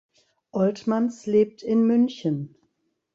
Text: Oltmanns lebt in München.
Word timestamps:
Oltmanns 0.49 1.27
lebt 1.27 1.61
in 1.61 1.85
München. 1.85 2.55